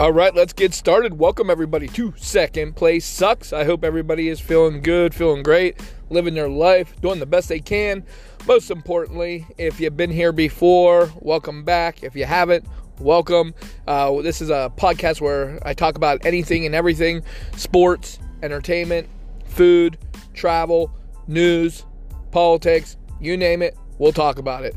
All 0.00 0.14
right, 0.14 0.34
let's 0.34 0.54
get 0.54 0.72
started. 0.72 1.18
Welcome, 1.18 1.50
everybody, 1.50 1.86
to 1.88 2.14
Second 2.16 2.74
Place 2.74 3.04
Sucks. 3.04 3.52
I 3.52 3.64
hope 3.64 3.84
everybody 3.84 4.30
is 4.30 4.40
feeling 4.40 4.80
good, 4.80 5.14
feeling 5.14 5.42
great, 5.42 5.78
living 6.08 6.32
their 6.32 6.48
life, 6.48 6.98
doing 7.02 7.20
the 7.20 7.26
best 7.26 7.50
they 7.50 7.60
can. 7.60 8.06
Most 8.46 8.70
importantly, 8.70 9.46
if 9.58 9.78
you've 9.78 9.98
been 9.98 10.08
here 10.08 10.32
before, 10.32 11.12
welcome 11.16 11.64
back. 11.64 12.02
If 12.02 12.16
you 12.16 12.24
haven't, 12.24 12.64
welcome. 12.98 13.52
Uh, 13.86 14.22
this 14.22 14.40
is 14.40 14.48
a 14.48 14.72
podcast 14.74 15.20
where 15.20 15.58
I 15.68 15.74
talk 15.74 15.96
about 15.96 16.24
anything 16.24 16.64
and 16.64 16.74
everything 16.74 17.22
sports, 17.58 18.18
entertainment, 18.42 19.06
food, 19.44 19.98
travel, 20.32 20.90
news, 21.26 21.84
politics, 22.30 22.96
you 23.20 23.36
name 23.36 23.60
it, 23.60 23.76
we'll 23.98 24.14
talk 24.14 24.38
about 24.38 24.64
it. 24.64 24.74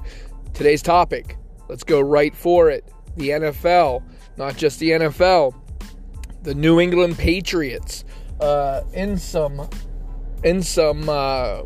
Today's 0.53 0.81
topic, 0.81 1.38
let's 1.70 1.85
go 1.85 2.02
right 2.02 2.35
for 2.35 2.70
it 2.70 2.84
the 3.16 3.30
NFL 3.30 4.03
not 4.38 4.58
just 4.58 4.80
the 4.80 4.92
NFL, 4.92 5.54
the 6.44 6.55
New 6.55 6.80
England 6.80 7.18
Patriots 7.18 8.04
uh, 8.40 8.82
in 8.94 9.18
some 9.18 9.70
in 10.44 10.62
some 10.62 11.08
uh, 11.08 11.62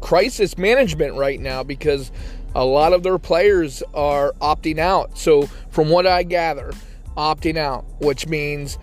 crisis 0.00 0.56
management 0.56 1.14
right 1.14 1.40
now 1.40 1.62
because 1.62 2.12
a 2.54 2.64
lot 2.64 2.92
of 2.92 3.02
their 3.02 3.18
players 3.18 3.82
are 3.94 4.32
opting 4.40 4.78
out. 4.78 5.18
So, 5.18 5.42
from 5.70 5.88
what 5.88 6.06
I 6.06 6.22
gather, 6.22 6.72
opting 7.16 7.56
out, 7.56 7.84
which 8.00 8.26
means 8.26 8.78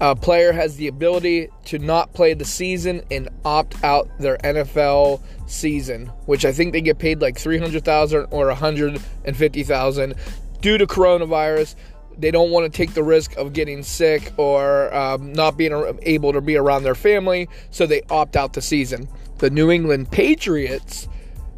a 0.00 0.16
player 0.16 0.52
has 0.52 0.76
the 0.76 0.88
ability 0.88 1.48
to 1.66 1.78
not 1.78 2.12
play 2.14 2.32
the 2.34 2.44
season 2.44 3.02
and 3.10 3.28
opt 3.44 3.82
out 3.84 4.08
their 4.18 4.38
NFL 4.38 5.20
season, 5.46 6.06
which 6.26 6.44
I 6.44 6.52
think 6.52 6.72
they 6.72 6.80
get 6.80 6.98
paid 6.98 7.20
like 7.20 7.38
300,000 7.38 8.26
or 8.30 8.46
150,000 8.46 10.14
due 10.60 10.78
to 10.78 10.86
coronavirus 10.86 11.74
they 12.20 12.30
don't 12.30 12.50
want 12.50 12.70
to 12.70 12.76
take 12.76 12.94
the 12.94 13.02
risk 13.02 13.36
of 13.36 13.52
getting 13.52 13.82
sick 13.82 14.32
or 14.36 14.94
um, 14.94 15.32
not 15.32 15.56
being 15.56 15.98
able 16.02 16.32
to 16.32 16.40
be 16.40 16.56
around 16.56 16.82
their 16.82 16.94
family, 16.94 17.48
so 17.70 17.86
they 17.86 18.02
opt 18.10 18.36
out 18.36 18.52
the 18.52 18.62
season. 18.62 19.08
The 19.38 19.50
New 19.50 19.70
England 19.70 20.10
Patriots 20.10 21.08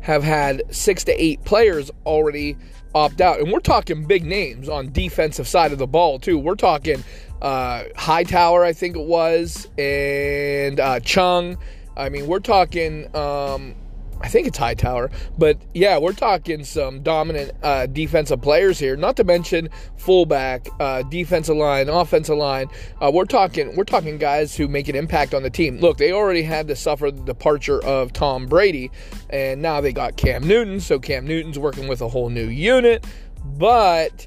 have 0.01 0.23
had 0.23 0.63
six 0.71 1.05
to 1.05 1.23
eight 1.23 1.45
players 1.45 1.91
already 2.07 2.57
opt 2.95 3.21
out, 3.21 3.41
and 3.41 3.51
we're 3.51 3.61
talking 3.61 4.05
big 4.05 4.25
names 4.25 4.69
on 4.69 4.93
defensive 4.93 5.49
side 5.49 5.73
of 5.73 5.79
the 5.79 5.87
ball 5.87 6.19
too. 6.19 6.39
We're 6.39 6.55
talking 6.55 7.03
uh, 7.41 7.85
Hightower, 7.97 8.65
I 8.65 8.73
think 8.73 8.97
it 8.97 9.05
was, 9.05 9.69
and 9.79 10.79
uh, 10.79 11.01
Chung. 11.01 11.59
I 11.97 12.09
mean, 12.09 12.27
we're 12.27 12.41
talking 12.41 13.15
um, 13.15 13.75
I 14.23 14.29
think 14.29 14.47
it's 14.47 14.59
Hightower. 14.59 15.11
But 15.37 15.59
yeah, 15.75 15.99
we're 15.99 16.13
talking 16.13 16.65
some 16.65 17.03
dominant 17.03 17.53
uh, 17.63 17.87
defensive 17.87 18.41
players 18.41 18.79
here. 18.79 18.97
Not 18.97 19.17
to 19.17 19.25
mention 19.25 19.69
fullback, 19.97 20.69
uh, 20.81 21.03
defensive 21.03 21.57
line, 21.57 21.89
offensive 21.89 22.37
line. 22.37 22.69
Uh, 23.01 23.11
we're 23.13 23.25
talking 23.25 23.75
we're 23.77 23.85
talking 23.85 24.19
guys 24.19 24.57
who 24.57 24.69
make 24.69 24.89
an 24.89 24.95
impact 24.95 25.35
on 25.35 25.43
the 25.43 25.51
team. 25.51 25.79
Look, 25.79 25.99
they 25.99 26.13
already 26.13 26.43
had 26.43 26.69
to 26.69 26.77
suffer 26.77 27.11
the 27.11 27.23
departure 27.23 27.83
of 27.85 28.13
Tom 28.13 28.47
Brady, 28.47 28.91
and 29.31 29.61
now 29.61 29.81
they 29.81 29.93
got 29.93 30.17
Cam 30.17 30.47
Newton. 30.47 30.81
So 30.81 30.99
Cam 30.99 31.27
Newton's 31.27 31.59
working 31.59 31.89
with 31.89 32.01
a 32.01 32.09
whole 32.09 32.31
new 32.31 32.47
unit, 32.47 33.05
but 33.45 34.27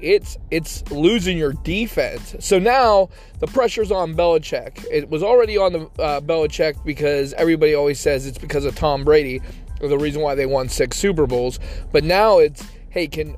it's 0.00 0.36
it's 0.50 0.88
losing 0.90 1.38
your 1.38 1.52
defense. 1.52 2.36
So 2.40 2.58
now 2.58 3.08
the 3.38 3.46
pressure's 3.46 3.90
on 3.90 4.14
Belichick. 4.14 4.84
It 4.90 5.08
was 5.08 5.22
already 5.22 5.56
on 5.56 5.72
the 5.72 5.80
uh, 6.00 6.20
Belichick 6.20 6.84
because 6.84 7.32
everybody 7.34 7.74
always 7.74 8.00
says 8.00 8.26
it's 8.26 8.38
because 8.38 8.64
of 8.64 8.74
Tom 8.74 9.04
Brady, 9.04 9.40
the 9.80 9.98
reason 9.98 10.22
why 10.22 10.34
they 10.34 10.46
won 10.46 10.68
six 10.68 10.96
Super 10.96 11.26
Bowls. 11.26 11.58
But 11.92 12.04
now 12.04 12.38
it's 12.38 12.64
hey, 12.90 13.08
can 13.08 13.36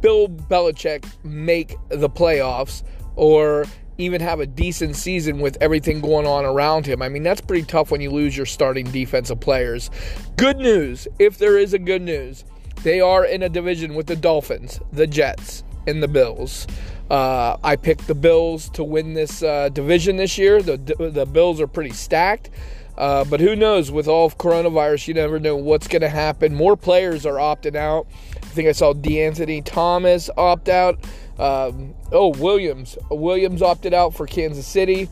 Bill 0.00 0.28
Belichick 0.28 1.04
make 1.24 1.76
the 1.88 2.10
playoffs 2.10 2.82
or 3.16 3.64
even 3.98 4.20
have 4.20 4.40
a 4.40 4.46
decent 4.46 4.94
season 4.94 5.40
with 5.40 5.56
everything 5.60 6.00
going 6.00 6.26
on 6.26 6.44
around 6.44 6.86
him. 6.86 7.00
I 7.00 7.08
mean, 7.08 7.22
that's 7.22 7.40
pretty 7.40 7.64
tough 7.64 7.90
when 7.90 8.00
you 8.00 8.10
lose 8.10 8.36
your 8.36 8.46
starting 8.46 8.90
defensive 8.90 9.40
players. 9.40 9.90
Good 10.36 10.58
news, 10.58 11.08
if 11.18 11.38
there 11.38 11.58
is 11.58 11.72
a 11.72 11.78
good 11.78 12.02
news, 12.02 12.44
they 12.86 13.00
are 13.00 13.24
in 13.24 13.42
a 13.42 13.48
division 13.48 13.96
with 13.96 14.06
the 14.06 14.14
Dolphins, 14.14 14.78
the 14.92 15.08
Jets, 15.08 15.64
and 15.88 16.00
the 16.00 16.06
Bills. 16.06 16.68
Uh, 17.10 17.56
I 17.64 17.74
picked 17.74 18.06
the 18.06 18.14
Bills 18.14 18.68
to 18.70 18.84
win 18.84 19.12
this 19.12 19.42
uh, 19.42 19.70
division 19.70 20.18
this 20.18 20.38
year. 20.38 20.62
The, 20.62 20.76
the 20.76 21.26
Bills 21.26 21.60
are 21.60 21.66
pretty 21.66 21.90
stacked. 21.90 22.48
Uh, 22.96 23.24
but 23.24 23.40
who 23.40 23.56
knows? 23.56 23.90
With 23.90 24.06
all 24.06 24.24
of 24.24 24.38
coronavirus, 24.38 25.08
you 25.08 25.14
never 25.14 25.40
know 25.40 25.56
what's 25.56 25.88
going 25.88 26.02
to 26.02 26.08
happen. 26.08 26.54
More 26.54 26.76
players 26.76 27.26
are 27.26 27.34
opting 27.34 27.74
out. 27.74 28.06
I 28.36 28.46
think 28.46 28.68
I 28.68 28.72
saw 28.72 28.94
DeAnthony 28.94 29.64
Thomas 29.64 30.30
opt 30.36 30.68
out. 30.68 31.04
Um, 31.40 31.92
oh, 32.12 32.28
Williams. 32.38 32.96
Williams 33.10 33.62
opted 33.62 33.94
out 33.94 34.14
for 34.14 34.28
Kansas 34.28 34.64
City, 34.64 35.08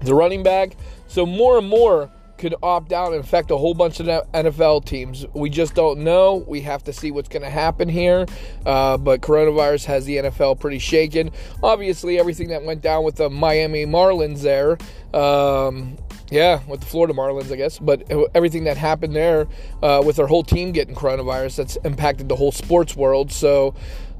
the 0.00 0.12
running 0.12 0.42
back. 0.42 0.76
So 1.06 1.24
more 1.24 1.56
and 1.56 1.68
more 1.68 2.10
could 2.38 2.54
opt 2.62 2.92
out 2.92 3.12
and 3.12 3.22
affect 3.22 3.50
a 3.50 3.56
whole 3.56 3.74
bunch 3.74 4.00
of 4.00 4.06
NFL 4.06 4.84
teams. 4.84 5.26
We 5.34 5.50
just 5.50 5.74
don't 5.74 6.00
know. 6.00 6.44
We 6.46 6.60
have 6.62 6.84
to 6.84 6.92
see 6.92 7.10
what's 7.10 7.28
going 7.28 7.42
to 7.42 7.50
happen 7.50 7.88
here. 7.88 8.26
Uh, 8.64 8.96
but 8.96 9.20
coronavirus 9.20 9.84
has 9.86 10.04
the 10.04 10.16
NFL 10.16 10.60
pretty 10.60 10.78
shaken. 10.78 11.30
Obviously, 11.62 12.18
everything 12.18 12.48
that 12.48 12.62
went 12.62 12.82
down 12.82 13.04
with 13.04 13.16
the 13.16 13.30
Miami 13.30 13.86
Marlins 13.86 14.42
there. 14.42 14.78
Um, 15.18 15.96
yeah, 16.30 16.60
with 16.66 16.80
the 16.80 16.86
Florida 16.86 17.14
Marlins, 17.14 17.52
I 17.52 17.56
guess. 17.56 17.78
But 17.78 18.10
everything 18.34 18.64
that 18.64 18.76
happened 18.76 19.14
there 19.14 19.46
uh, 19.82 20.02
with 20.04 20.16
their 20.16 20.26
whole 20.26 20.42
team 20.42 20.72
getting 20.72 20.94
coronavirus, 20.94 21.56
that's 21.56 21.76
impacted 21.84 22.28
the 22.28 22.36
whole 22.36 22.52
sports 22.52 22.96
world. 22.96 23.30
So 23.30 23.74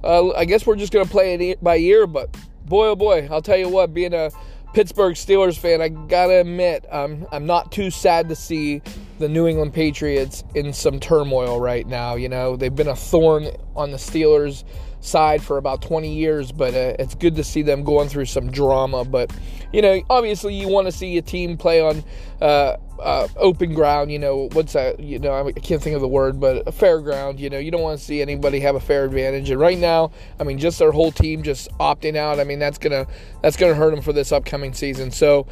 uh, 0.04 0.30
I 0.32 0.44
guess 0.44 0.66
we're 0.66 0.76
just 0.76 0.92
going 0.92 1.04
to 1.04 1.10
play 1.10 1.34
it 1.34 1.62
by 1.62 1.78
ear. 1.78 2.06
But 2.06 2.32
boy, 2.64 2.88
oh 2.88 2.96
boy, 2.96 3.28
I'll 3.30 3.42
tell 3.42 3.56
you 3.56 3.68
what, 3.68 3.92
being 3.92 4.14
a 4.14 4.30
Pittsburgh 4.76 5.14
Steelers 5.14 5.56
fan, 5.56 5.80
I 5.80 5.88
gotta 5.88 6.40
admit, 6.40 6.84
I'm 6.92 7.26
I'm 7.32 7.46
not 7.46 7.72
too 7.72 7.90
sad 7.90 8.28
to 8.28 8.36
see 8.36 8.82
the 9.18 9.28
New 9.28 9.46
England 9.46 9.74
Patriots 9.74 10.44
in 10.54 10.72
some 10.72 11.00
turmoil 11.00 11.60
right 11.60 11.86
now. 11.86 12.14
You 12.16 12.28
know, 12.28 12.56
they've 12.56 12.74
been 12.74 12.88
a 12.88 12.96
thorn 12.96 13.48
on 13.74 13.90
the 13.90 13.96
Steelers' 13.96 14.64
side 15.00 15.42
for 15.42 15.56
about 15.56 15.82
20 15.82 16.12
years, 16.12 16.52
but 16.52 16.74
uh, 16.74 16.94
it's 16.98 17.14
good 17.14 17.36
to 17.36 17.44
see 17.44 17.62
them 17.62 17.84
going 17.84 18.08
through 18.08 18.26
some 18.26 18.50
drama. 18.50 19.04
But 19.04 19.32
you 19.72 19.82
know, 19.82 20.02
obviously, 20.10 20.54
you 20.54 20.68
want 20.68 20.86
to 20.86 20.92
see 20.92 21.16
a 21.18 21.22
team 21.22 21.56
play 21.56 21.80
on 21.80 22.04
uh, 22.40 22.76
uh, 22.98 23.28
open 23.36 23.74
ground. 23.74 24.10
You 24.12 24.18
know, 24.18 24.48
what's 24.52 24.72
that? 24.74 25.00
You 25.00 25.18
know, 25.18 25.46
I 25.46 25.52
can't 25.52 25.82
think 25.82 25.94
of 25.94 26.02
the 26.02 26.08
word, 26.08 26.40
but 26.40 26.66
a 26.66 26.72
fair 26.72 27.00
ground. 27.00 27.40
You 27.40 27.50
know, 27.50 27.58
you 27.58 27.70
don't 27.70 27.82
want 27.82 27.98
to 27.98 28.04
see 28.04 28.20
anybody 28.22 28.60
have 28.60 28.74
a 28.74 28.80
fair 28.80 29.04
advantage. 29.04 29.50
And 29.50 29.60
right 29.60 29.78
now, 29.78 30.12
I 30.38 30.44
mean, 30.44 30.58
just 30.58 30.78
their 30.78 30.92
whole 30.92 31.12
team 31.12 31.42
just 31.42 31.70
opting 31.78 32.16
out. 32.16 32.40
I 32.40 32.44
mean, 32.44 32.58
that's 32.58 32.78
gonna 32.78 33.06
that's 33.42 33.56
gonna 33.56 33.74
hurt 33.74 33.94
them 33.94 34.02
for 34.02 34.12
this 34.12 34.32
upcoming 34.32 34.72
season. 34.72 35.10
So. 35.10 35.46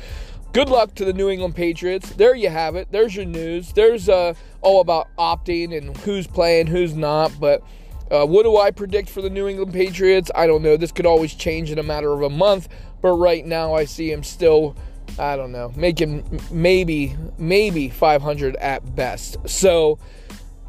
Good 0.55 0.69
luck 0.69 0.95
to 0.95 1.05
the 1.05 1.13
New 1.13 1.31
England 1.31 1.57
Patriots. 1.57 2.11
There 2.11 2.33
you 2.33 2.49
have 2.49 2.77
it. 2.77 2.87
There's 2.93 3.17
your 3.17 3.25
news. 3.25 3.73
There's 3.73 4.09
uh, 4.09 4.35
all 4.61 4.81
about 4.81 5.09
opting 5.19 5.77
and 5.77 5.97
who's 5.97 6.29
playing, 6.29 6.69
who's 6.69 6.95
not. 6.95 7.33
But 7.41 7.65
uh, 8.09 8.25
what 8.25 8.45
do 8.45 8.57
I 8.57 8.71
predict 8.71 9.11
for 9.11 9.21
the 9.21 9.29
New 9.29 9.49
England 9.49 9.73
Patriots? 9.73 10.31
I 10.33 10.47
don't 10.47 10.63
know. 10.63 10.77
This 10.77 10.93
could 10.93 11.07
always 11.07 11.35
change 11.35 11.73
in 11.73 11.81
a 11.81 11.83
matter 11.83 12.13
of 12.13 12.23
a 12.23 12.31
month, 12.31 12.69
but 13.03 13.15
right 13.15 13.45
now 13.45 13.75
I 13.75 13.85
see 13.85 14.13
him 14.13 14.23
still, 14.23 14.77
I 15.19 15.35
don't 15.35 15.51
know, 15.51 15.73
making 15.75 16.41
maybe, 16.53 17.17
maybe 17.37 17.89
500 17.89 18.55
at 18.55 18.95
best. 18.95 19.39
So 19.49 19.99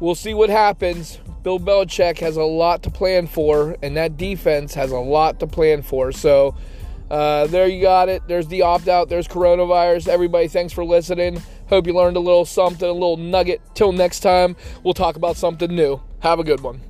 we'll 0.00 0.16
see 0.16 0.34
what 0.34 0.50
happens. 0.50 1.20
Bill 1.44 1.60
Belichick 1.60 2.18
has 2.18 2.36
a 2.36 2.42
lot 2.42 2.82
to 2.82 2.90
plan 2.90 3.28
for, 3.28 3.76
and 3.84 3.96
that 3.96 4.16
defense 4.16 4.74
has 4.74 4.90
a 4.90 4.98
lot 4.98 5.38
to 5.38 5.46
plan 5.46 5.82
for. 5.82 6.10
So 6.10 6.56
uh, 7.10 7.46
there 7.46 7.66
you 7.66 7.80
got 7.80 8.08
it. 8.08 8.26
There's 8.26 8.48
the 8.48 8.62
opt 8.62 8.88
out. 8.88 9.08
There's 9.08 9.28
coronavirus. 9.28 10.08
Everybody, 10.08 10.48
thanks 10.48 10.72
for 10.72 10.84
listening. 10.84 11.42
Hope 11.68 11.86
you 11.86 11.94
learned 11.94 12.16
a 12.16 12.20
little 12.20 12.44
something, 12.44 12.88
a 12.88 12.92
little 12.92 13.16
nugget. 13.16 13.60
Till 13.74 13.92
next 13.92 14.20
time, 14.20 14.56
we'll 14.82 14.94
talk 14.94 15.16
about 15.16 15.36
something 15.36 15.74
new. 15.74 16.00
Have 16.20 16.38
a 16.38 16.44
good 16.44 16.60
one. 16.60 16.80